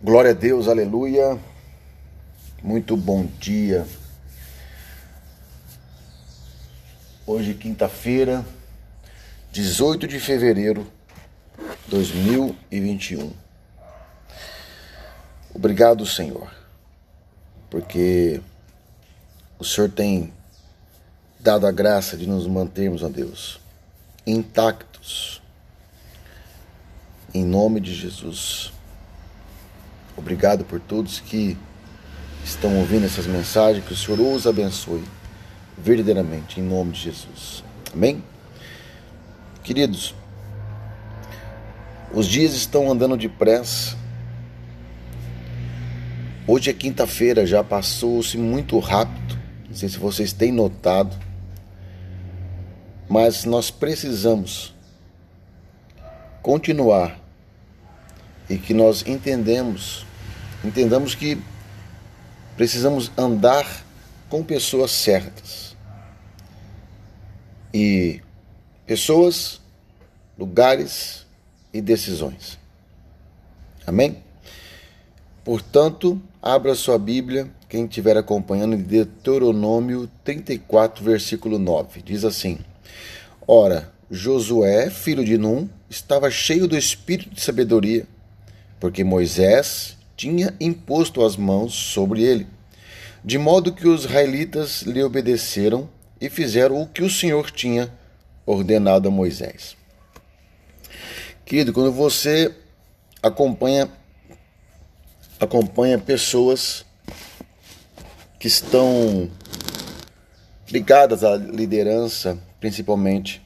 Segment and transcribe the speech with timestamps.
[0.00, 1.36] Glória a Deus, aleluia.
[2.62, 3.84] Muito bom dia.
[7.26, 8.46] Hoje, quinta-feira,
[9.50, 10.86] 18 de fevereiro
[11.84, 13.32] de 2021.
[15.52, 16.48] Obrigado, Senhor,
[17.68, 18.40] porque
[19.58, 20.32] o Senhor tem
[21.40, 23.58] dado a graça de nos mantermos, ó Deus,
[24.24, 25.42] intactos.
[27.34, 28.77] Em nome de Jesus.
[30.18, 31.56] Obrigado por todos que
[32.44, 35.04] estão ouvindo essas mensagens, que o Senhor os abençoe
[35.76, 37.62] verdadeiramente, em nome de Jesus.
[37.94, 38.20] Amém?
[39.62, 40.16] Queridos,
[42.12, 43.96] os dias estão andando depressa.
[46.48, 49.38] Hoje é quinta-feira, já passou-se muito rápido.
[49.68, 51.16] Não sei se vocês têm notado,
[53.08, 54.74] mas nós precisamos
[56.42, 57.27] continuar
[58.48, 60.06] e que nós entendemos
[60.64, 61.38] entendamos que
[62.56, 63.66] precisamos andar
[64.28, 65.76] com pessoas certas.
[67.72, 68.20] E
[68.86, 69.60] pessoas,
[70.36, 71.26] lugares
[71.72, 72.58] e decisões.
[73.86, 74.22] Amém?
[75.44, 82.02] Portanto, abra sua Bíblia, quem estiver acompanhando, em Deuteronômio 34, versículo 9.
[82.02, 82.58] Diz assim:
[83.46, 88.06] Ora, Josué, filho de Num, estava cheio do espírito de sabedoria,
[88.80, 92.46] porque Moisés tinha imposto as mãos sobre ele,
[93.24, 95.88] de modo que os israelitas lhe obedeceram
[96.20, 97.92] e fizeram o que o Senhor tinha
[98.44, 99.76] ordenado a Moisés.
[101.44, 102.54] Querido, quando você
[103.22, 103.88] acompanha
[105.40, 106.84] acompanha pessoas
[108.38, 109.30] que estão
[110.70, 113.40] ligadas à liderança, principalmente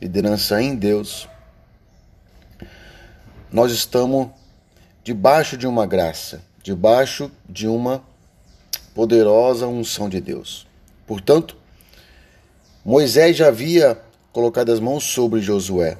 [0.00, 1.28] liderança em Deus,
[3.50, 4.30] nós estamos
[5.04, 8.02] debaixo de uma graça, debaixo de uma
[8.94, 10.66] poderosa unção de Deus.
[11.06, 11.56] Portanto,
[12.82, 14.00] Moisés já havia
[14.32, 15.98] colocado as mãos sobre Josué.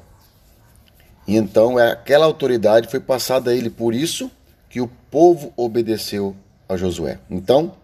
[1.26, 4.30] E então aquela autoridade foi passada a ele, por isso
[4.70, 6.34] que o povo obedeceu
[6.66, 7.18] a Josué.
[7.30, 7.74] Então,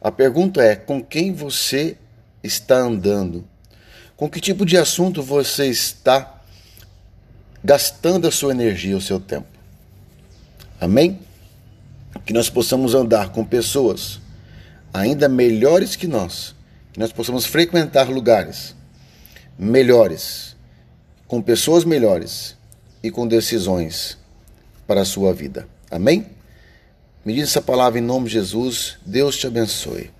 [0.00, 1.96] a pergunta é: com quem você
[2.42, 3.44] está andando?
[4.16, 6.40] Com que tipo de assunto você está
[7.64, 9.51] gastando a sua energia, o seu tempo?
[10.82, 11.20] Amém?
[12.26, 14.20] Que nós possamos andar com pessoas
[14.92, 16.54] ainda melhores que nós,
[16.92, 18.74] que nós possamos frequentar lugares
[19.58, 20.56] melhores,
[21.28, 22.56] com pessoas melhores
[23.02, 24.18] e com decisões
[24.86, 25.68] para a sua vida.
[25.90, 26.26] Amém?
[27.24, 28.98] Me diz essa palavra em nome de Jesus.
[29.06, 30.10] Deus te abençoe.